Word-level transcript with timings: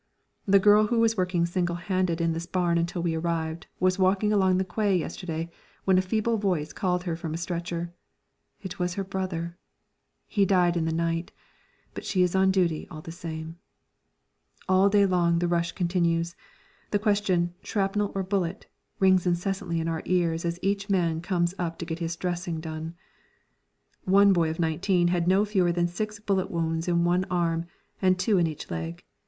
The 0.47 0.57
girl 0.57 0.87
who 0.87 0.99
was 0.99 1.15
working 1.15 1.45
single 1.45 1.75
handed 1.75 2.19
in 2.19 2.33
this 2.33 2.47
barn 2.47 2.79
until 2.79 3.03
we 3.03 3.13
arrived 3.13 3.67
was 3.79 3.99
walking 3.99 4.33
along 4.33 4.57
the 4.57 4.63
quay 4.65 4.97
yesterday 4.97 5.51
when 5.85 5.99
a 5.99 6.01
feeble 6.01 6.37
voice 6.37 6.73
called 6.73 7.03
her 7.03 7.15
from 7.15 7.35
a 7.35 7.37
stretcher. 7.37 7.93
It 8.63 8.79
was 8.79 8.95
her 8.95 9.03
brother. 9.03 9.59
He 10.25 10.43
died 10.43 10.75
in 10.75 10.85
the 10.85 10.91
night, 10.91 11.31
but 11.93 12.03
she 12.03 12.23
is 12.23 12.33
on 12.33 12.49
duty 12.49 12.87
all 12.89 13.01
the 13.01 13.11
same. 13.11 13.59
All 14.67 14.89
day 14.89 15.05
long 15.05 15.37
the 15.37 15.47
rush 15.47 15.73
continues. 15.73 16.35
The 16.89 16.97
question 16.97 17.53
"Shrapnel 17.61 18.11
or 18.15 18.23
bullet?" 18.23 18.65
rings 18.97 19.27
incessantly 19.27 19.79
in 19.79 19.87
our 19.87 20.01
ears 20.05 20.45
as 20.45 20.57
each 20.63 20.89
man 20.89 21.21
comes 21.21 21.53
up 21.59 21.77
to 21.77 21.85
get 21.85 21.99
his 21.99 22.15
dressing 22.15 22.59
done. 22.59 22.95
One 24.05 24.33
boy 24.33 24.49
of 24.49 24.59
nineteen 24.59 25.09
had 25.09 25.27
no 25.27 25.45
fewer 25.45 25.71
than 25.71 25.87
six 25.87 26.19
bullet 26.19 26.49
wounds 26.49 26.87
in 26.87 27.03
one 27.03 27.23
arm 27.29 27.67
and 28.01 28.17
two 28.17 28.39
in 28.39 28.47
each 28.47 28.71
leg. 28.71 29.03